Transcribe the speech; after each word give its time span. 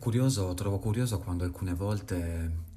curioso, 0.00 0.52
trovo 0.54 0.80
curioso 0.80 1.20
quando 1.20 1.44
alcune 1.44 1.74
volte 1.74 2.68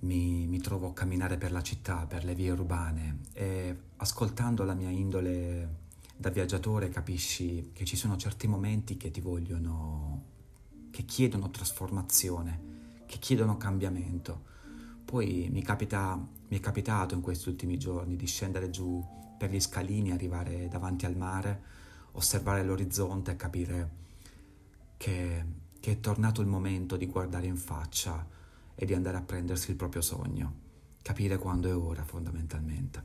mi, 0.00 0.46
mi, 0.46 0.60
trovo 0.60 0.90
a 0.90 0.92
camminare 0.92 1.38
per 1.38 1.50
la 1.50 1.62
città, 1.62 2.06
per 2.06 2.24
le 2.24 2.34
vie 2.34 2.50
urbane 2.50 3.20
e 3.32 3.76
ascoltando 3.96 4.62
la 4.62 4.74
mia 4.74 4.90
indole 4.90 5.84
da 6.16 6.30
viaggiatore 6.30 6.88
capisci 6.88 7.70
che 7.72 7.84
ci 7.84 7.96
sono 7.96 8.16
certi 8.16 8.46
momenti 8.46 8.96
che 8.96 9.10
ti 9.10 9.20
vogliono, 9.20 10.22
che 10.90 11.04
chiedono 11.04 11.50
trasformazione, 11.50 13.04
che 13.06 13.18
chiedono 13.18 13.56
cambiamento. 13.56 14.54
Poi 15.04 15.48
mi, 15.50 15.62
capita, 15.62 16.14
mi 16.16 16.56
è 16.56 16.60
capitato 16.60 17.14
in 17.14 17.22
questi 17.22 17.48
ultimi 17.48 17.78
giorni 17.78 18.16
di 18.16 18.26
scendere 18.26 18.70
giù 18.70 19.02
per 19.38 19.50
gli 19.50 19.60
scalini, 19.60 20.12
arrivare 20.12 20.68
davanti 20.68 21.06
al 21.06 21.16
mare, 21.16 21.62
osservare 22.12 22.64
l'orizzonte 22.64 23.32
e 23.32 23.36
capire 23.36 23.90
che, 24.96 25.44
che 25.86 25.92
è 25.92 26.00
tornato 26.00 26.40
il 26.40 26.48
momento 26.48 26.96
di 26.96 27.06
guardare 27.06 27.46
in 27.46 27.56
faccia 27.56 28.26
e 28.74 28.84
di 28.84 28.92
andare 28.92 29.18
a 29.18 29.22
prendersi 29.22 29.70
il 29.70 29.76
proprio 29.76 30.02
sogno, 30.02 30.54
capire 31.00 31.38
quando 31.38 31.68
è 31.68 31.76
ora 31.76 32.02
fondamentalmente. 32.02 33.00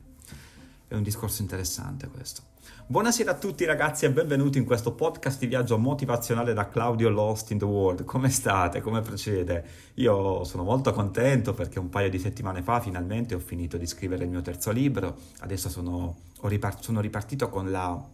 È 0.88 0.94
un 0.96 1.04
discorso 1.04 1.42
interessante 1.42 2.08
questo. 2.08 2.42
Buonasera 2.84 3.30
a 3.30 3.34
tutti 3.36 3.64
ragazzi 3.64 4.04
e 4.04 4.10
benvenuti 4.10 4.58
in 4.58 4.64
questo 4.64 4.94
podcast 4.94 5.38
di 5.38 5.46
viaggio 5.46 5.78
motivazionale 5.78 6.54
da 6.54 6.68
Claudio 6.68 7.08
Lost 7.08 7.52
in 7.52 7.58
the 7.58 7.64
World. 7.64 8.02
Come 8.02 8.30
state? 8.30 8.80
Come 8.80 9.00
procede? 9.00 9.64
Io 9.94 10.42
sono 10.42 10.64
molto 10.64 10.92
contento 10.92 11.54
perché 11.54 11.78
un 11.78 11.88
paio 11.88 12.10
di 12.10 12.18
settimane 12.18 12.62
fa 12.62 12.80
finalmente 12.80 13.36
ho 13.36 13.38
finito 13.38 13.76
di 13.76 13.86
scrivere 13.86 14.24
il 14.24 14.30
mio 14.30 14.42
terzo 14.42 14.72
libro. 14.72 15.18
Adesso 15.38 15.68
sono, 15.68 16.16
ripart- 16.40 16.82
sono 16.82 17.00
ripartito 17.00 17.48
con 17.48 17.70
la, 17.70 18.04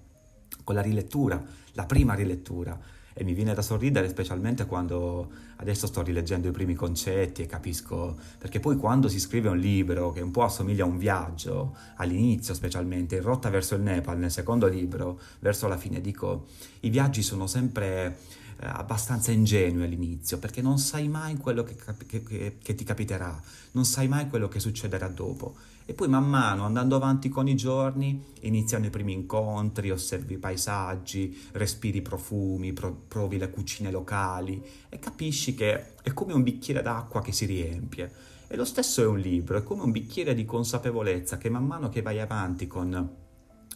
con 0.63 0.75
la 0.75 0.83
rilettura, 0.83 1.43
la 1.73 1.87
prima 1.87 2.13
rilettura 2.13 2.79
e 3.19 3.25
mi 3.25 3.35
viene 3.35 3.53
da 3.53 3.63
sorridere 3.63 4.09
specialmente 4.09 4.65
quando 4.65 5.29
adesso 5.57 5.89
sto 5.89 6.03
rileggendo 6.03 6.47
i 6.47 6.53
primi 6.53 6.75
concetti 6.75 7.43
e 7.43 7.47
capisco, 7.47 8.17
perché 8.39 8.61
poi 8.61 8.77
quando 8.77 9.09
si 9.09 9.19
scrive 9.19 9.49
un 9.49 9.59
libro 9.59 10.13
che 10.13 10.21
un 10.21 10.31
po' 10.31 10.45
assomiglia 10.45 10.85
a 10.85 10.87
un 10.87 10.99
viaggio, 10.99 11.77
all'inizio 11.97 12.55
specialmente, 12.55 13.17
in 13.17 13.23
rotta 13.23 13.51
verso 13.51 13.75
il 13.75 13.83
Nepal, 13.83 14.19
nel 14.19 14.31
secondo 14.31 14.69
libro, 14.69 15.19
verso 15.41 15.67
la 15.67 15.77
fine, 15.77 16.01
dico, 16.01 16.47
i 16.81 16.91
viaggi 16.91 17.23
sono 17.23 17.49
sempre 17.49 18.19
eh, 18.61 18.67
abbastanza 18.69 19.33
ingenui 19.33 19.83
all'inizio, 19.83 20.39
perché 20.39 20.63
non 20.63 20.79
sai 20.79 21.09
mai 21.09 21.39
quello 21.39 21.65
che, 21.65 21.75
che, 22.07 22.23
che, 22.23 22.59
che 22.63 22.75
ti 22.77 22.85
capiterà, 22.85 23.37
non 23.73 23.85
sai 23.85 24.07
mai 24.07 24.29
quello 24.29 24.47
che 24.47 24.61
succederà 24.61 25.09
dopo. 25.09 25.57
E 25.91 25.95
poi 25.95 26.07
man 26.07 26.29
mano, 26.29 26.67
andando 26.67 26.97
avanti 26.97 27.31
con 27.31 27.49
i 27.49 27.57
giorni, 27.57 28.23
iniziano 28.41 28.85
i 28.85 28.91
primi 28.91 29.15
incontri, 29.15 29.91
osservi 29.91 30.35
i 30.35 30.39
paesaggi, 30.39 31.35
respiri 31.53 31.97
i 31.97 32.03
profumi, 32.03 32.75
pro- 32.75 33.05
provi 33.09 33.39
le 33.39 33.49
cucine 33.49 33.91
locali 33.91 34.63
e 34.91 34.99
capisci 34.99 35.55
che 35.55 35.95
è 36.03 36.13
come 36.13 36.35
un 36.35 36.43
bicchiere 36.43 36.83
d'acqua 36.83 37.23
che 37.23 37.33
si 37.33 37.47
riempie. 37.47 38.13
E 38.49 38.57
lo 38.57 38.67
stesso 38.67 39.01
è 39.01 39.07
un 39.07 39.19
libro, 39.19 39.57
è 39.57 39.63
come 39.63 39.81
un 39.81 39.91
bicchiere 39.91 40.35
di 40.35 40.45
consapevolezza 40.45 41.39
che 41.39 41.49
man 41.49 41.65
mano 41.65 41.89
che 41.89 42.03
vai 42.03 42.21
avanti 42.21 42.67
con, 42.67 43.09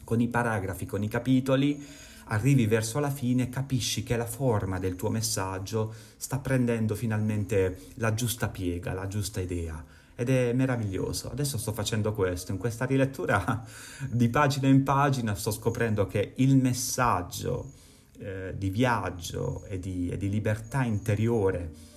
con 0.05 0.20
i 0.20 0.28
paragrafi, 0.28 0.84
con 0.84 1.02
i 1.02 1.08
capitoli, 1.08 1.83
arrivi 2.24 2.66
verso 2.66 2.98
la 2.98 3.10
fine, 3.10 3.48
capisci 3.48 4.02
che 4.02 4.18
la 4.18 4.27
forma 4.27 4.78
del 4.78 4.96
tuo 4.96 5.08
messaggio 5.08 5.94
sta 6.18 6.38
prendendo 6.40 6.94
finalmente 6.94 7.86
la 7.94 8.12
giusta 8.12 8.48
piega, 8.48 8.92
la 8.92 9.06
giusta 9.06 9.40
idea 9.40 9.83
ed 10.14 10.28
è 10.28 10.52
meraviglioso. 10.52 11.30
Adesso 11.30 11.58
sto 11.58 11.72
facendo 11.72 12.12
questo, 12.12 12.52
in 12.52 12.58
questa 12.58 12.84
rilettura 12.84 13.64
di 14.10 14.28
pagina 14.28 14.68
in 14.68 14.82
pagina 14.82 15.34
sto 15.34 15.50
scoprendo 15.50 16.06
che 16.06 16.34
il 16.36 16.56
messaggio 16.56 17.72
eh, 18.18 18.55
di 18.56 18.70
viaggio 18.70 19.64
e 19.64 19.78
di, 19.78 20.08
e 20.08 20.16
di 20.16 20.28
libertà 20.28 20.84
interiore 20.84 21.90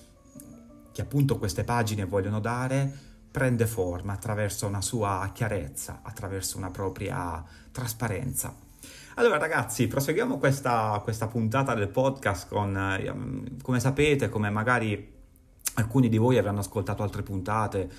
che 0.92 1.02
appunto 1.02 1.36
queste 1.36 1.62
pagine 1.62 2.06
vogliono 2.06 2.40
dare 2.40 3.04
prende 3.30 3.66
forma 3.66 4.14
attraverso 4.14 4.66
una 4.66 4.80
sua 4.80 5.30
chiarezza, 5.34 6.00
attraverso 6.02 6.56
una 6.56 6.70
propria 6.70 7.44
trasparenza. 7.70 8.56
Allora 9.16 9.36
ragazzi, 9.36 9.88
proseguiamo 9.88 10.38
questa, 10.38 10.98
questa 11.04 11.26
puntata 11.26 11.74
del 11.74 11.88
podcast 11.88 12.48
con, 12.48 12.74
eh, 12.76 13.60
come 13.60 13.78
sapete, 13.78 14.30
come 14.30 14.48
magari 14.48 15.15
alcuni 15.76 16.08
di 16.08 16.18
voi 16.18 16.38
avranno 16.38 16.60
ascoltato 16.60 17.02
altre 17.02 17.22
puntate, 17.22 17.90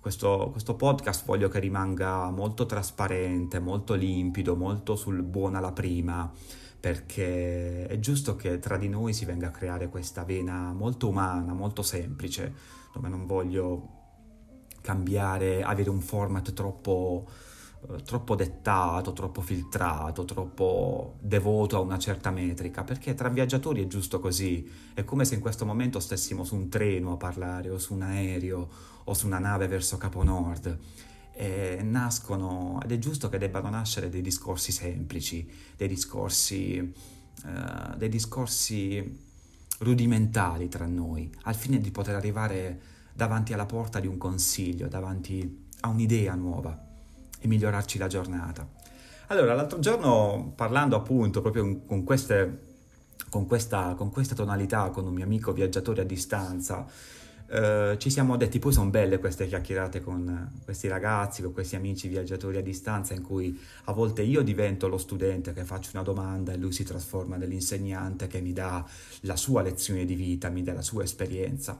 questo, 0.00 0.48
questo, 0.50 0.74
podcast 0.74 1.24
voglio 1.24 1.48
che 1.48 1.60
rimanga 1.60 2.28
molto 2.30 2.66
trasparente, 2.66 3.60
molto 3.60 3.94
limpido, 3.94 4.56
molto 4.56 4.96
sul 4.96 5.22
buona 5.22 5.60
la 5.60 5.70
prima, 5.70 6.30
perché 6.80 7.86
è 7.86 7.98
giusto 8.00 8.34
che 8.34 8.58
tra 8.58 8.76
di 8.76 8.88
noi 8.88 9.12
si 9.12 9.24
venga 9.24 9.48
a 9.48 9.50
creare 9.52 9.88
questa 9.88 10.24
vena 10.24 10.72
molto 10.72 11.08
umana, 11.08 11.52
molto 11.52 11.82
semplice, 11.82 12.52
dove 12.92 13.08
non 13.08 13.26
voglio 13.26 14.00
cambiare, 14.80 15.62
avere 15.62 15.88
un 15.88 16.00
format 16.00 16.52
troppo 16.52 17.28
troppo 18.04 18.34
dettato, 18.34 19.12
troppo 19.12 19.40
filtrato, 19.40 20.24
troppo 20.24 21.16
devoto 21.20 21.76
a 21.76 21.80
una 21.80 21.98
certa 21.98 22.30
metrica, 22.30 22.84
perché 22.84 23.14
tra 23.14 23.28
viaggiatori 23.28 23.82
è 23.82 23.86
giusto 23.86 24.20
così, 24.20 24.70
è 24.94 25.04
come 25.04 25.24
se 25.24 25.34
in 25.34 25.40
questo 25.40 25.66
momento 25.66 25.98
stessimo 25.98 26.44
su 26.44 26.54
un 26.54 26.68
treno 26.68 27.12
a 27.12 27.16
parlare 27.16 27.70
o 27.70 27.78
su 27.78 27.94
un 27.94 28.02
aereo 28.02 28.68
o 29.04 29.14
su 29.14 29.26
una 29.26 29.38
nave 29.38 29.66
verso 29.66 29.96
Capo 29.96 30.22
Nord. 30.22 30.78
E 31.34 31.80
nascono, 31.82 32.78
ed 32.84 32.92
è 32.92 32.98
giusto 32.98 33.28
che 33.28 33.38
debbano 33.38 33.70
nascere 33.70 34.10
dei 34.10 34.20
discorsi 34.20 34.70
semplici, 34.70 35.48
dei 35.76 35.88
discorsi, 35.88 36.92
uh, 37.44 37.96
dei 37.96 38.10
discorsi 38.10 39.30
rudimentali 39.78 40.68
tra 40.68 40.86
noi, 40.86 41.32
al 41.44 41.54
fine 41.54 41.80
di 41.80 41.90
poter 41.90 42.14
arrivare 42.14 42.80
davanti 43.14 43.54
alla 43.54 43.66
porta 43.66 43.98
di 43.98 44.06
un 44.06 44.18
consiglio, 44.18 44.88
davanti 44.88 45.66
a 45.80 45.88
un'idea 45.88 46.34
nuova 46.34 46.90
e 47.42 47.48
migliorarci 47.48 47.98
la 47.98 48.06
giornata. 48.06 48.66
Allora, 49.26 49.54
l'altro 49.54 49.78
giorno 49.80 50.52
parlando 50.54 50.94
appunto 50.96 51.40
proprio 51.40 51.80
con, 51.86 52.04
queste, 52.04 52.60
con, 53.28 53.46
questa, 53.46 53.94
con 53.94 54.10
questa 54.10 54.34
tonalità 54.34 54.90
con 54.90 55.06
un 55.06 55.12
mio 55.12 55.24
amico 55.24 55.52
viaggiatore 55.52 56.02
a 56.02 56.04
distanza, 56.04 56.86
Uh, 57.52 57.98
ci 57.98 58.08
siamo 58.08 58.38
detti, 58.38 58.58
poi 58.58 58.72
sono 58.72 58.88
belle 58.88 59.18
queste 59.18 59.46
chiacchierate 59.46 60.00
con 60.00 60.52
questi 60.64 60.88
ragazzi, 60.88 61.42
con 61.42 61.52
questi 61.52 61.76
amici 61.76 62.08
viaggiatori 62.08 62.56
a 62.56 62.62
distanza, 62.62 63.12
in 63.12 63.20
cui 63.20 63.60
a 63.84 63.92
volte 63.92 64.22
io 64.22 64.40
divento 64.40 64.88
lo 64.88 64.96
studente 64.96 65.52
che 65.52 65.62
faccio 65.64 65.90
una 65.92 66.02
domanda 66.02 66.52
e 66.52 66.56
lui 66.56 66.72
si 66.72 66.82
trasforma 66.82 67.36
nell'insegnante 67.36 68.26
che 68.26 68.40
mi 68.40 68.54
dà 68.54 68.82
la 69.22 69.36
sua 69.36 69.60
lezione 69.60 70.06
di 70.06 70.14
vita, 70.14 70.48
mi 70.48 70.62
dà 70.62 70.72
la 70.72 70.80
sua 70.80 71.02
esperienza. 71.02 71.78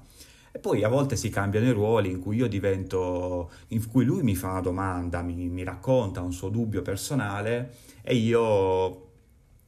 E 0.55 0.59
poi 0.59 0.85
a 0.85 0.89
volte 0.89 1.17
si 1.17 1.31
cambiano 1.31 1.67
i 1.67 1.73
ruoli 1.73 2.11
in 2.11 2.21
cui 2.21 2.37
io 2.37 2.47
divento, 2.47 3.51
in 3.69 3.89
cui 3.89 4.05
lui 4.05 4.23
mi 4.23 4.37
fa 4.37 4.51
una 4.51 4.61
domanda, 4.61 5.23
mi, 5.23 5.49
mi 5.49 5.65
racconta 5.65 6.21
un 6.21 6.33
suo 6.33 6.51
dubbio 6.51 6.83
personale 6.83 7.75
e 8.03 8.15
io 8.17 9.11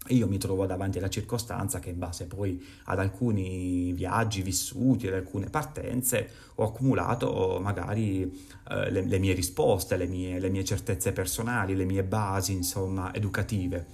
io 0.08 0.28
mi 0.28 0.36
trovo 0.36 0.66
davanti 0.66 0.98
alla 0.98 1.08
circostanza 1.08 1.80
che 1.80 1.88
in 1.88 1.98
base 1.98 2.26
poi 2.26 2.62
ad 2.84 2.98
alcuni 2.98 3.92
viaggi 3.92 4.42
vissuti, 4.42 5.06
ad 5.06 5.14
alcune 5.14 5.48
partenze, 5.48 6.28
ho 6.56 6.64
accumulato 6.64 7.58
magari 7.62 8.22
eh, 8.68 8.90
le, 8.90 9.06
le, 9.06 9.18
mie 9.18 9.32
risposte, 9.32 9.96
le 9.96 10.06
mie, 10.06 10.38
le 10.38 10.50
mie, 10.50 10.62
certezze 10.64 11.12
personali, 11.12 11.74
le 11.74 11.86
mie 11.86 12.02
basi, 12.02 12.52
insomma, 12.52 13.14
educative. 13.14 13.86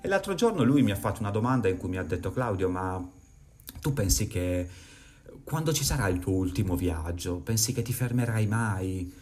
E 0.00 0.08
l'altro 0.08 0.34
giorno 0.34 0.64
lui 0.64 0.82
mi 0.82 0.90
ha 0.90 0.96
fatto 0.96 1.20
una 1.20 1.30
domanda 1.30 1.68
in 1.68 1.76
cui 1.76 1.88
mi 1.88 1.98
ha 1.98 2.02
detto 2.02 2.32
Claudio, 2.32 2.68
ma 2.68 3.08
tu 3.80 3.92
pensi 3.92 4.26
che 4.26 4.68
quando 5.42 5.72
ci 5.72 5.84
sarà 5.84 6.08
il 6.08 6.18
tuo 6.18 6.34
ultimo 6.34 6.76
viaggio? 6.76 7.36
Pensi 7.36 7.72
che 7.72 7.82
ti 7.82 7.92
fermerai 7.92 8.46
mai? 8.46 9.12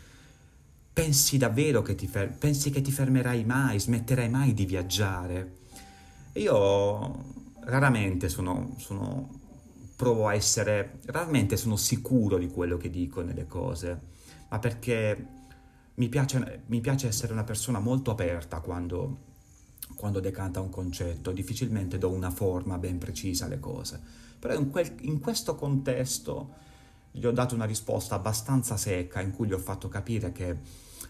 Pensi 0.92 1.38
davvero 1.38 1.80
che 1.82 1.94
ti, 1.94 2.06
fer- 2.06 2.36
pensi 2.36 2.70
che 2.70 2.82
ti 2.82 2.92
fermerai 2.92 3.44
mai? 3.44 3.80
Smetterai 3.80 4.28
mai 4.28 4.52
di 4.52 4.66
viaggiare? 4.66 5.60
Io 6.34 7.24
raramente 7.64 8.28
sono, 8.28 8.74
sono, 8.78 9.28
provo 9.96 10.28
a 10.28 10.34
essere, 10.34 10.98
raramente 11.06 11.56
sono 11.56 11.76
sicuro 11.76 12.38
di 12.38 12.48
quello 12.48 12.76
che 12.76 12.90
dico 12.90 13.22
nelle 13.22 13.46
cose, 13.46 14.00
ma 14.48 14.58
perché 14.58 15.26
mi 15.94 16.08
piace, 16.08 16.62
mi 16.66 16.80
piace 16.80 17.08
essere 17.08 17.32
una 17.32 17.44
persona 17.44 17.78
molto 17.78 18.10
aperta 18.10 18.60
quando, 18.60 19.18
quando 19.94 20.20
decanta 20.20 20.60
un 20.60 20.70
concetto, 20.70 21.32
difficilmente 21.32 21.98
do 21.98 22.10
una 22.10 22.30
forma 22.30 22.78
ben 22.78 22.98
precisa 22.98 23.44
alle 23.44 23.60
cose 23.60 24.20
però 24.42 24.54
in, 24.54 24.70
quel, 24.70 24.92
in 25.02 25.20
questo 25.20 25.54
contesto 25.54 26.54
gli 27.12 27.24
ho 27.24 27.30
dato 27.30 27.54
una 27.54 27.64
risposta 27.64 28.16
abbastanza 28.16 28.76
secca 28.76 29.20
in 29.20 29.30
cui 29.30 29.46
gli 29.46 29.52
ho 29.52 29.58
fatto 29.58 29.86
capire 29.86 30.32
che 30.32 30.56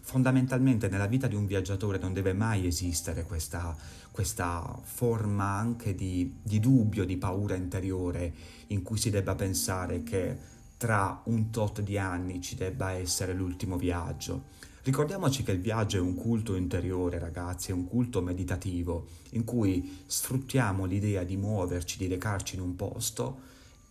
fondamentalmente 0.02 0.90
nella 0.90 1.06
vita 1.06 1.28
di 1.28 1.34
un 1.34 1.46
viaggiatore 1.46 1.96
non 1.96 2.12
deve 2.12 2.34
mai 2.34 2.66
esistere 2.66 3.22
questa, 3.22 3.74
questa 4.10 4.78
forma 4.82 5.46
anche 5.46 5.94
di, 5.94 6.40
di, 6.42 6.60
dubbio, 6.60 7.06
di 7.06 7.16
paura 7.16 7.54
interiore 7.54 8.34
in 8.66 8.82
cui 8.82 8.98
si 8.98 9.08
debba 9.08 9.34
pensare 9.34 10.02
che 10.02 10.36
tra 10.76 11.22
un 11.24 11.48
tot 11.48 11.80
di 11.80 11.96
anni 11.96 12.42
ci 12.42 12.54
debba 12.54 12.90
essere 12.90 13.32
l'ultimo 13.32 13.78
viaggio. 13.78 14.42
Ricordiamoci 14.84 15.44
che 15.44 15.52
il 15.52 15.60
viaggio 15.60 15.98
è 15.98 16.00
un 16.00 16.16
culto 16.16 16.56
interiore, 16.56 17.20
ragazzi, 17.20 17.70
è 17.70 17.72
un 17.72 17.86
culto 17.86 18.20
meditativo 18.20 19.06
in 19.30 19.44
cui 19.44 20.02
sfruttiamo 20.04 20.86
l'idea 20.86 21.22
di 21.22 21.36
muoverci, 21.36 21.98
di 21.98 22.08
recarci 22.08 22.56
in 22.56 22.62
un 22.62 22.74
posto 22.74 23.38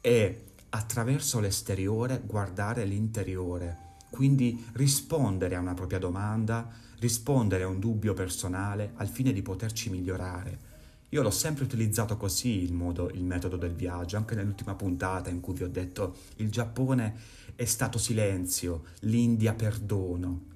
e 0.01 0.47
attraverso 0.67 1.39
l'esteriore 1.39 2.21
guardare 2.25 2.83
l'interiore, 2.83 3.77
quindi 4.09 4.65
rispondere 4.73 5.55
a 5.55 5.61
una 5.61 5.73
propria 5.73 5.97
domanda, 5.97 6.69
rispondere 6.99 7.63
a 7.63 7.67
un 7.67 7.79
dubbio 7.79 8.13
personale 8.13 8.91
al 8.95 9.07
fine 9.07 9.31
di 9.31 9.41
poterci 9.41 9.89
migliorare. 9.89 10.69
Io 11.07 11.21
l'ho 11.21 11.31
sempre 11.31 11.63
utilizzato 11.63 12.17
così 12.17 12.63
il, 12.63 12.73
modo, 12.73 13.09
il 13.11 13.23
metodo 13.23 13.55
del 13.55 13.73
viaggio, 13.73 14.17
anche 14.17 14.35
nell'ultima 14.35 14.75
puntata 14.75 15.29
in 15.29 15.39
cui 15.39 15.53
vi 15.53 15.63
ho 15.63 15.69
detto 15.69 16.17
il 16.38 16.51
Giappone 16.51 17.15
è 17.55 17.63
stato 17.63 17.97
silenzio, 17.97 18.83
l'India 19.01 19.53
perdono, 19.53 20.50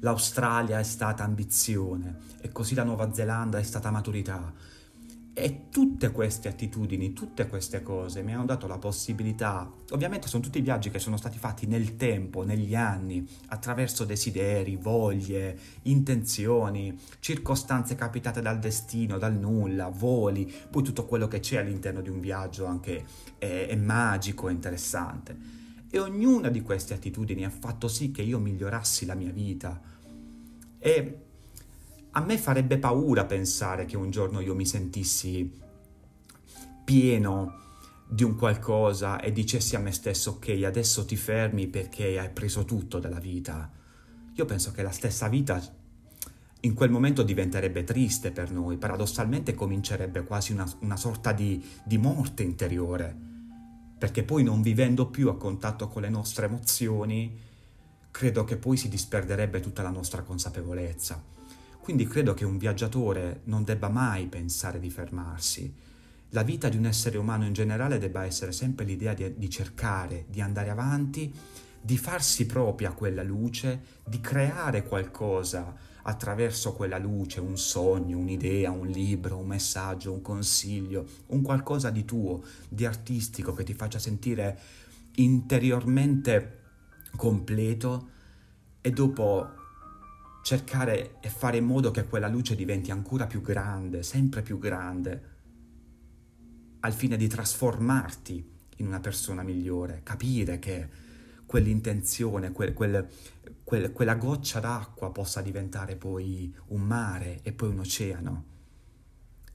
l'Australia 0.00 0.78
è 0.78 0.82
stata 0.82 1.24
ambizione 1.24 2.18
e 2.40 2.50
così 2.50 2.74
la 2.74 2.84
Nuova 2.84 3.12
Zelanda 3.12 3.58
è 3.58 3.62
stata 3.62 3.90
maturità. 3.90 4.52
E 5.32 5.68
tutte 5.70 6.10
queste 6.10 6.48
attitudini, 6.48 7.12
tutte 7.12 7.46
queste 7.46 7.82
cose 7.82 8.22
mi 8.22 8.34
hanno 8.34 8.44
dato 8.44 8.66
la 8.66 8.78
possibilità, 8.78 9.72
ovviamente 9.90 10.26
sono 10.26 10.42
tutti 10.42 10.60
viaggi 10.60 10.90
che 10.90 10.98
sono 10.98 11.16
stati 11.16 11.38
fatti 11.38 11.66
nel 11.66 11.96
tempo, 11.96 12.42
negli 12.42 12.74
anni, 12.74 13.26
attraverso 13.46 14.04
desideri, 14.04 14.76
voglie, 14.76 15.56
intenzioni, 15.82 16.98
circostanze 17.20 17.94
capitate 17.94 18.42
dal 18.42 18.58
destino, 18.58 19.18
dal 19.18 19.34
nulla, 19.34 19.88
voli, 19.88 20.52
poi 20.68 20.82
tutto 20.82 21.06
quello 21.06 21.28
che 21.28 21.40
c'è 21.40 21.58
all'interno 21.58 22.02
di 22.02 22.10
un 22.10 22.20
viaggio 22.20 22.66
anche 22.66 23.04
è, 23.38 23.66
è 23.68 23.76
magico, 23.76 24.48
è 24.48 24.52
interessante. 24.52 25.59
E 25.90 25.98
ognuna 25.98 26.48
di 26.48 26.62
queste 26.62 26.94
attitudini 26.94 27.44
ha 27.44 27.50
fatto 27.50 27.88
sì 27.88 28.12
che 28.12 28.22
io 28.22 28.38
migliorassi 28.38 29.06
la 29.06 29.14
mia 29.14 29.32
vita. 29.32 29.80
E 30.78 31.18
a 32.12 32.20
me 32.20 32.38
farebbe 32.38 32.78
paura 32.78 33.24
pensare 33.24 33.84
che 33.84 33.96
un 33.96 34.10
giorno 34.10 34.40
io 34.40 34.54
mi 34.54 34.66
sentissi 34.66 35.58
pieno 36.84 37.58
di 38.08 38.24
un 38.24 38.34
qualcosa 38.36 39.20
e 39.20 39.30
dicessi 39.30 39.76
a 39.76 39.78
me 39.78 39.92
stesso 39.92 40.30
ok 40.32 40.62
adesso 40.64 41.04
ti 41.04 41.14
fermi 41.14 41.68
perché 41.68 42.18
hai 42.18 42.30
preso 42.30 42.64
tutto 42.64 42.98
dalla 42.98 43.20
vita. 43.20 43.70
Io 44.34 44.44
penso 44.44 44.72
che 44.72 44.82
la 44.82 44.90
stessa 44.90 45.28
vita 45.28 45.62
in 46.62 46.74
quel 46.74 46.90
momento 46.90 47.22
diventerebbe 47.22 47.84
triste 47.84 48.32
per 48.32 48.50
noi, 48.50 48.76
paradossalmente 48.76 49.54
comincerebbe 49.54 50.24
quasi 50.24 50.52
una, 50.52 50.70
una 50.80 50.96
sorta 50.96 51.32
di, 51.32 51.64
di 51.84 51.96
morte 51.96 52.42
interiore, 52.42 53.29
perché 54.00 54.22
poi 54.22 54.42
non 54.42 54.62
vivendo 54.62 55.08
più 55.08 55.28
a 55.28 55.36
contatto 55.36 55.86
con 55.86 56.00
le 56.00 56.08
nostre 56.08 56.46
emozioni, 56.46 57.38
credo 58.10 58.44
che 58.44 58.56
poi 58.56 58.78
si 58.78 58.88
disperderebbe 58.88 59.60
tutta 59.60 59.82
la 59.82 59.90
nostra 59.90 60.22
consapevolezza. 60.22 61.22
Quindi 61.78 62.06
credo 62.06 62.32
che 62.32 62.46
un 62.46 62.56
viaggiatore 62.56 63.42
non 63.44 63.62
debba 63.62 63.90
mai 63.90 64.24
pensare 64.24 64.80
di 64.80 64.88
fermarsi. 64.88 65.70
La 66.30 66.42
vita 66.42 66.70
di 66.70 66.78
un 66.78 66.86
essere 66.86 67.18
umano 67.18 67.44
in 67.44 67.52
generale 67.52 67.98
debba 67.98 68.24
essere 68.24 68.52
sempre 68.52 68.86
l'idea 68.86 69.12
di, 69.12 69.34
di 69.36 69.50
cercare, 69.50 70.24
di 70.30 70.40
andare 70.40 70.70
avanti, 70.70 71.30
di 71.80 71.96
farsi 71.96 72.46
propria 72.46 72.92
quella 72.92 73.22
luce, 73.22 73.98
di 74.04 74.20
creare 74.20 74.84
qualcosa 74.84 75.74
attraverso 76.02 76.72
quella 76.72 76.98
luce, 76.98 77.40
un 77.40 77.56
sogno, 77.56 78.18
un'idea, 78.18 78.70
un 78.70 78.86
libro, 78.86 79.36
un 79.36 79.46
messaggio, 79.46 80.12
un 80.12 80.22
consiglio, 80.22 81.06
un 81.26 81.42
qualcosa 81.42 81.90
di 81.90 82.04
tuo, 82.04 82.42
di 82.68 82.84
artistico 82.84 83.52
che 83.52 83.64
ti 83.64 83.74
faccia 83.74 83.98
sentire 83.98 84.58
interiormente 85.16 86.58
completo 87.16 88.08
e 88.80 88.90
dopo 88.90 89.58
cercare 90.42 91.16
e 91.20 91.28
fare 91.28 91.58
in 91.58 91.66
modo 91.66 91.90
che 91.90 92.06
quella 92.06 92.28
luce 92.28 92.54
diventi 92.54 92.90
ancora 92.90 93.26
più 93.26 93.42
grande, 93.42 94.02
sempre 94.02 94.42
più 94.42 94.58
grande, 94.58 95.28
al 96.80 96.92
fine 96.92 97.16
di 97.16 97.28
trasformarti 97.28 98.52
in 98.76 98.86
una 98.86 99.00
persona 99.00 99.42
migliore, 99.42 100.00
capire 100.02 100.58
che 100.58 100.88
quell'intenzione, 101.50 102.52
quel, 102.52 102.72
quel, 102.72 103.08
quel, 103.64 103.90
quella 103.90 104.14
goccia 104.14 104.60
d'acqua 104.60 105.10
possa 105.10 105.40
diventare 105.40 105.96
poi 105.96 106.54
un 106.68 106.82
mare 106.82 107.40
e 107.42 107.50
poi 107.52 107.70
un 107.70 107.80
oceano. 107.80 108.44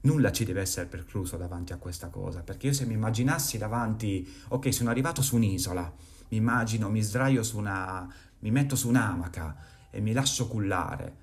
Nulla 0.02 0.30
ci 0.30 0.44
deve 0.44 0.60
essere 0.60 0.84
precluso 0.88 1.38
davanti 1.38 1.72
a 1.72 1.78
questa 1.78 2.08
cosa, 2.08 2.42
perché 2.42 2.66
io 2.66 2.74
se 2.74 2.84
mi 2.84 2.92
immaginassi 2.92 3.56
davanti, 3.56 4.30
ok, 4.48 4.74
sono 4.74 4.90
arrivato 4.90 5.22
su 5.22 5.36
un'isola, 5.36 5.90
mi 6.28 6.36
immagino, 6.36 6.90
mi 6.90 7.00
sdraio 7.00 7.42
su 7.42 7.56
una, 7.56 8.06
mi 8.40 8.50
metto 8.50 8.76
su 8.76 8.88
un'amaca, 8.88 9.56
e 9.90 9.98
mi 10.02 10.12
lascio 10.12 10.48
cullare. 10.48 11.16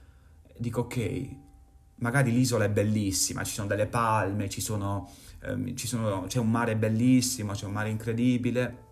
Dico 0.58 0.82
ok, 0.82 1.36
magari 1.98 2.32
l'isola 2.32 2.66
è 2.66 2.72
bellissima, 2.72 3.44
ci 3.44 3.54
sono 3.54 3.68
delle 3.68 3.86
palme, 3.86 4.50
ci 4.50 4.60
sono, 4.60 5.08
ehm, 5.44 5.76
ci 5.76 5.86
sono, 5.86 6.26
c'è 6.26 6.40
un 6.40 6.50
mare 6.50 6.76
bellissimo, 6.76 7.54
c'è 7.54 7.68
un 7.68 7.74
mare 7.74 7.90
incredibile, 7.90 8.83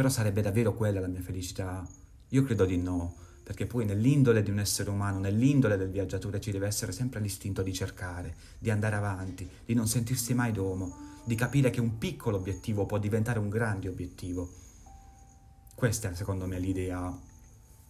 però 0.00 0.10
sarebbe 0.10 0.40
davvero 0.40 0.72
quella 0.72 0.98
la 0.98 1.08
mia 1.08 1.20
felicità? 1.20 1.86
Io 2.28 2.42
credo 2.42 2.64
di 2.64 2.78
no, 2.78 3.16
perché 3.42 3.66
poi 3.66 3.84
nell'indole 3.84 4.42
di 4.42 4.50
un 4.50 4.58
essere 4.58 4.88
umano, 4.88 5.18
nell'indole 5.18 5.76
del 5.76 5.90
viaggiatore 5.90 6.40
ci 6.40 6.50
deve 6.50 6.66
essere 6.66 6.90
sempre 6.90 7.20
l'istinto 7.20 7.60
di 7.60 7.74
cercare, 7.74 8.34
di 8.58 8.70
andare 8.70 8.96
avanti, 8.96 9.46
di 9.62 9.74
non 9.74 9.86
sentirsi 9.86 10.32
mai 10.32 10.52
domo, 10.52 11.20
di 11.26 11.34
capire 11.34 11.68
che 11.68 11.82
un 11.82 11.98
piccolo 11.98 12.38
obiettivo 12.38 12.86
può 12.86 12.96
diventare 12.96 13.38
un 13.40 13.50
grande 13.50 13.90
obiettivo. 13.90 14.48
Questa 15.74 16.08
è 16.08 16.14
secondo 16.14 16.46
me 16.46 16.58
l'idea 16.58 17.14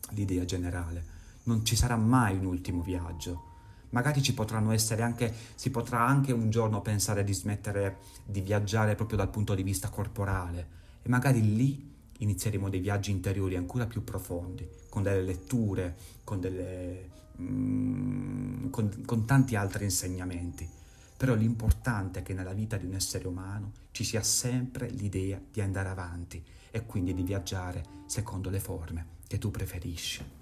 l'idea 0.09 0.45
generale. 0.45 1.05
Non 1.45 1.65
ci 1.65 1.77
sarà 1.77 1.95
mai 1.95 2.37
un 2.37 2.47
ultimo 2.47 2.83
viaggio. 2.83 3.45
Magari 3.91 4.21
ci 4.21 4.35
potranno 4.35 4.73
essere 4.73 5.03
anche, 5.03 5.33
si 5.55 5.71
potrà 5.71 6.05
anche 6.05 6.33
un 6.33 6.51
giorno 6.51 6.83
pensare 6.83 7.23
di 7.23 7.35
smettere 7.35 7.99
di 8.25 8.41
viaggiare 8.41 8.97
proprio 8.97 9.17
dal 9.17 9.31
punto 9.31 9.55
di 9.55 9.63
vista 9.63 9.91
corporale 9.91 10.79
e 11.03 11.09
magari 11.09 11.55
lì 11.55 11.89
inizieremo 12.21 12.69
dei 12.69 12.81
viaggi 12.81 13.11
interiori 13.11 13.57
ancora 13.57 13.87
più 13.87 14.03
profondi, 14.05 14.69
con 14.89 15.03
delle 15.03 15.23
letture, 15.23 15.97
con, 16.25 16.41
delle, 16.41 17.11
mm, 17.41 18.71
con, 18.71 19.03
con 19.05 19.25
tanti 19.27 19.57
altri 19.57 19.85
insegnamenti. 19.85 20.69
Però 21.17 21.35
l'importante 21.35 22.21
è 22.21 22.23
che 22.23 22.33
nella 22.33 22.55
vita 22.55 22.77
di 22.77 22.87
un 22.87 22.95
essere 22.95 23.29
umano 23.29 23.73
ci 23.91 24.05
sia 24.05 24.23
sempre 24.23 24.89
l'idea 24.89 25.41
di 25.51 25.61
andare 25.61 25.89
avanti 25.91 26.43
e 26.71 26.87
quindi 26.87 27.13
di 27.13 27.23
viaggiare 27.23 27.85
secondo 28.07 28.49
le 28.49 28.61
forme 28.61 29.07
che 29.27 29.39
tu 29.39 29.51
preferisci. 29.51 30.39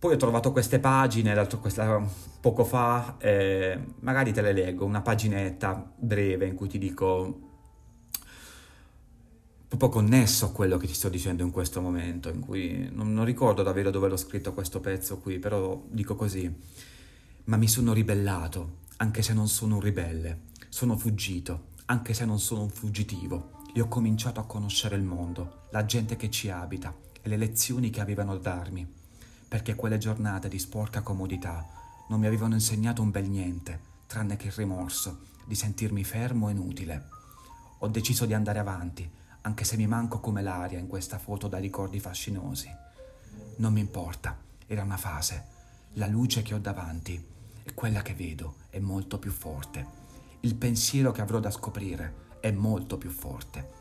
Poi 0.00 0.14
ho 0.14 0.16
trovato 0.16 0.50
queste 0.50 0.78
pagine 0.78 1.34
questa, 1.60 2.02
poco 2.40 2.64
fa, 2.64 3.16
eh, 3.18 3.78
magari 4.00 4.32
te 4.32 4.40
le 4.40 4.54
leggo, 4.54 4.86
una 4.86 5.02
paginetta 5.02 5.92
breve 5.94 6.46
in 6.46 6.54
cui 6.54 6.68
ti 6.68 6.78
dico 6.78 7.49
proprio 9.70 9.88
connesso 9.88 10.46
a 10.46 10.50
quello 10.50 10.76
che 10.78 10.88
ti 10.88 10.94
sto 10.94 11.08
dicendo 11.08 11.44
in 11.44 11.52
questo 11.52 11.80
momento, 11.80 12.28
in 12.28 12.40
cui 12.40 12.90
non, 12.90 13.14
non 13.14 13.24
ricordo 13.24 13.62
davvero 13.62 13.92
dove 13.92 14.08
l'ho 14.08 14.16
scritto 14.16 14.52
questo 14.52 14.80
pezzo 14.80 15.18
qui, 15.18 15.38
però 15.38 15.80
dico 15.88 16.16
così, 16.16 16.52
ma 17.44 17.56
mi 17.56 17.68
sono 17.68 17.92
ribellato, 17.92 18.78
anche 18.96 19.22
se 19.22 19.32
non 19.32 19.46
sono 19.46 19.76
un 19.76 19.80
ribelle, 19.80 20.40
sono 20.68 20.96
fuggito, 20.96 21.68
anche 21.84 22.14
se 22.14 22.24
non 22.24 22.40
sono 22.40 22.62
un 22.62 22.70
fuggitivo, 22.70 23.62
e 23.72 23.80
ho 23.80 23.86
cominciato 23.86 24.40
a 24.40 24.44
conoscere 24.44 24.96
il 24.96 25.04
mondo, 25.04 25.66
la 25.70 25.84
gente 25.84 26.16
che 26.16 26.30
ci 26.30 26.50
abita 26.50 26.92
e 27.22 27.28
le 27.28 27.36
lezioni 27.36 27.90
che 27.90 28.00
avevano 28.00 28.36
da 28.36 28.54
darmi, 28.56 28.84
perché 29.46 29.76
quelle 29.76 29.98
giornate 29.98 30.48
di 30.48 30.58
sporca 30.58 31.02
comodità 31.02 31.64
non 32.08 32.18
mi 32.18 32.26
avevano 32.26 32.54
insegnato 32.54 33.02
un 33.02 33.12
bel 33.12 33.28
niente, 33.28 33.78
tranne 34.08 34.34
che 34.34 34.48
il 34.48 34.52
rimorso 34.52 35.26
di 35.44 35.54
sentirmi 35.54 36.02
fermo 36.02 36.48
e 36.48 36.52
inutile. 36.52 37.08
Ho 37.78 37.86
deciso 37.86 38.26
di 38.26 38.34
andare 38.34 38.58
avanti, 38.58 39.18
anche 39.42 39.64
se 39.64 39.76
mi 39.76 39.86
manco 39.86 40.20
come 40.20 40.42
l'aria 40.42 40.78
in 40.78 40.86
questa 40.86 41.18
foto 41.18 41.48
da 41.48 41.58
ricordi 41.58 41.98
fascinosi. 41.98 42.68
Non 43.56 43.72
mi 43.72 43.80
importa, 43.80 44.36
era 44.66 44.82
una 44.82 44.96
fase. 44.96 45.58
La 45.94 46.06
luce 46.06 46.42
che 46.42 46.54
ho 46.54 46.58
davanti 46.58 47.22
e 47.62 47.74
quella 47.74 48.02
che 48.02 48.14
vedo 48.14 48.56
è 48.70 48.78
molto 48.78 49.18
più 49.18 49.30
forte. 49.30 49.98
Il 50.40 50.54
pensiero 50.54 51.12
che 51.12 51.20
avrò 51.20 51.40
da 51.40 51.50
scoprire 51.50 52.28
è 52.40 52.50
molto 52.50 52.98
più 52.98 53.10
forte. 53.10 53.78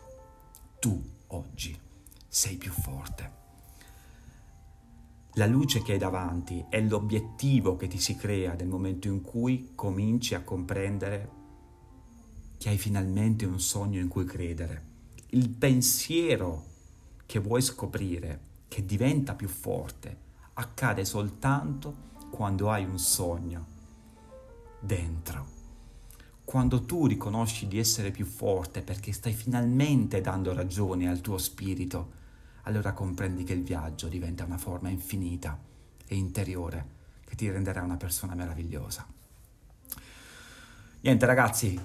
Tu 0.79 1.01
oggi 1.27 1.77
sei 2.27 2.55
più 2.55 2.71
forte. 2.71 3.37
La 5.33 5.45
luce 5.45 5.81
che 5.81 5.93
hai 5.93 5.97
davanti 5.97 6.65
è 6.69 6.81
l'obiettivo 6.81 7.75
che 7.75 7.87
ti 7.87 7.99
si 7.99 8.15
crea 8.15 8.53
nel 8.53 8.67
momento 8.67 9.07
in 9.07 9.21
cui 9.21 9.71
cominci 9.75 10.35
a 10.35 10.41
comprendere 10.41 11.37
che 12.57 12.69
hai 12.69 12.77
finalmente 12.77 13.45
un 13.45 13.59
sogno 13.59 13.99
in 13.99 14.07
cui 14.07 14.25
credere. 14.25 14.88
Il 15.29 15.49
pensiero 15.49 16.65
che 17.25 17.39
vuoi 17.39 17.61
scoprire, 17.61 18.39
che 18.67 18.85
diventa 18.85 19.33
più 19.33 19.47
forte, 19.47 20.17
accade 20.53 21.05
soltanto 21.05 22.07
quando 22.29 22.69
hai 22.69 22.83
un 22.85 22.99
sogno 22.99 23.77
dentro 24.79 25.57
quando 26.49 26.83
tu 26.83 27.05
riconosci 27.05 27.67
di 27.67 27.77
essere 27.77 28.09
più 28.09 28.25
forte 28.25 28.81
perché 28.81 29.11
stai 29.11 29.33
finalmente 29.33 30.19
dando 30.19 30.51
ragione 30.51 31.07
al 31.07 31.21
tuo 31.21 31.37
spirito, 31.37 32.11
allora 32.63 32.91
comprendi 32.91 33.43
che 33.43 33.53
il 33.53 33.61
viaggio 33.61 34.07
diventa 34.07 34.45
una 34.45 34.57
forma 34.57 34.89
infinita 34.89 35.55
e 36.07 36.15
interiore 36.15 36.87
che 37.23 37.35
ti 37.35 37.47
renderà 37.51 37.83
una 37.83 37.97
persona 37.97 38.33
meravigliosa. 38.33 39.05
Niente 41.01 41.25
ragazzi, 41.27 41.79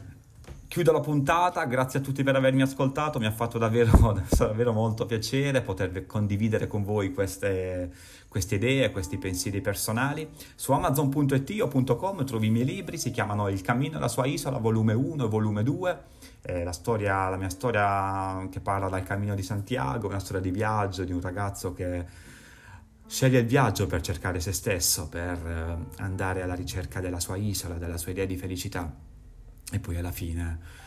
Chiudo 0.74 0.90
la 0.90 0.98
puntata, 0.98 1.64
grazie 1.66 2.00
a 2.00 2.02
tutti 2.02 2.24
per 2.24 2.34
avermi 2.34 2.60
ascoltato, 2.60 3.20
mi 3.20 3.26
ha 3.26 3.30
fatto 3.30 3.58
davvero, 3.58 3.92
davvero 4.36 4.72
molto 4.72 5.06
piacere 5.06 5.60
poter 5.60 6.04
condividere 6.04 6.66
con 6.66 6.82
voi 6.82 7.12
queste, 7.12 7.92
queste 8.28 8.56
idee, 8.56 8.90
questi 8.90 9.16
pensieri 9.16 9.60
personali. 9.60 10.28
Su 10.56 10.72
amazon.it 10.72 11.62
o 11.62 11.68
.com 11.96 12.24
trovi 12.24 12.48
i 12.48 12.50
miei 12.50 12.64
libri, 12.64 12.98
si 12.98 13.12
chiamano 13.12 13.46
Il 13.46 13.60
cammino 13.60 13.98
e 13.98 14.00
la 14.00 14.08
sua 14.08 14.26
isola, 14.26 14.58
volume 14.58 14.94
1 14.94 15.26
e 15.26 15.28
volume 15.28 15.62
2. 15.62 15.98
Eh, 16.42 16.64
la, 16.64 16.72
storia, 16.72 17.28
la 17.28 17.36
mia 17.36 17.50
storia 17.50 18.44
che 18.50 18.58
parla 18.58 18.88
dal 18.88 19.04
cammino 19.04 19.36
di 19.36 19.44
Santiago, 19.44 20.08
una 20.08 20.18
storia 20.18 20.42
di 20.42 20.50
viaggio 20.50 21.04
di 21.04 21.12
un 21.12 21.20
ragazzo 21.20 21.72
che 21.72 22.04
sceglie 23.06 23.38
il 23.38 23.46
viaggio 23.46 23.86
per 23.86 24.00
cercare 24.00 24.40
se 24.40 24.50
stesso, 24.50 25.08
per 25.08 25.38
eh, 25.46 26.02
andare 26.02 26.42
alla 26.42 26.54
ricerca 26.54 26.98
della 26.98 27.20
sua 27.20 27.36
isola, 27.36 27.76
della 27.76 27.96
sua 27.96 28.10
idea 28.10 28.24
di 28.24 28.36
felicità 28.36 29.12
e 29.72 29.78
poi 29.78 29.96
alla 29.96 30.12
fine 30.12 30.82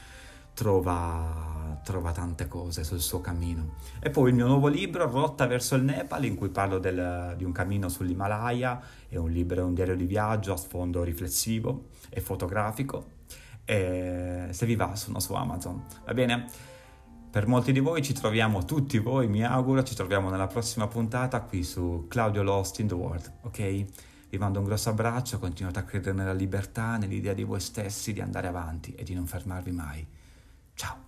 trova, 0.57 1.79
trova, 1.83 2.11
tante 2.11 2.47
cose 2.47 2.83
sul 2.83 2.99
suo 2.99 3.21
cammino. 3.21 3.75
E 3.99 4.09
poi 4.09 4.29
il 4.29 4.35
mio 4.35 4.47
nuovo 4.47 4.67
libro, 4.67 5.07
Rotta 5.07 5.45
verso 5.45 5.75
il 5.75 5.83
Nepal, 5.83 6.25
in 6.25 6.35
cui 6.35 6.49
parlo 6.49 6.79
del, 6.79 7.35
di 7.37 7.43
un 7.43 7.51
cammino 7.51 7.89
sull'Himalaya, 7.89 8.81
è 9.07 9.17
un 9.17 9.29
libro, 9.29 9.63
un 9.63 9.75
diario 9.75 9.95
di 9.95 10.05
viaggio 10.05 10.53
a 10.53 10.57
sfondo 10.57 11.03
riflessivo 11.03 11.89
e 12.09 12.21
fotografico. 12.21 13.15
E 13.65 14.47
se 14.49 14.65
vi 14.65 14.75
va 14.75 14.95
sono 14.95 15.19
su 15.19 15.33
Amazon, 15.33 15.83
va 16.05 16.13
bene? 16.15 16.45
Per 17.29 17.45
molti 17.45 17.71
di 17.71 17.79
voi 17.79 18.01
ci 18.01 18.13
troviamo, 18.13 18.65
tutti 18.65 18.97
voi 18.97 19.27
mi 19.27 19.43
auguro, 19.45 19.83
ci 19.83 19.93
troviamo 19.93 20.31
nella 20.31 20.47
prossima 20.47 20.87
puntata 20.87 21.41
qui 21.41 21.61
su 21.61 22.05
Claudio 22.07 22.41
Lost 22.41 22.79
in 22.79 22.87
the 22.87 22.95
World, 22.95 23.31
ok? 23.41 23.85
Vi 24.29 24.37
mando 24.37 24.59
un 24.59 24.65
grosso 24.65 24.89
abbraccio, 24.89 25.39
continuate 25.39 25.79
a 25.79 25.83
credere 25.83 26.15
nella 26.15 26.33
libertà, 26.33 26.97
nell'idea 26.97 27.33
di 27.33 27.43
voi 27.43 27.61
stessi, 27.61 28.11
di 28.13 28.21
andare 28.21 28.47
avanti 28.47 28.93
e 28.93 29.03
di 29.03 29.13
non 29.13 29.25
fermarvi 29.25 29.71
mai. 29.71 30.05
Ciao! 30.73 31.06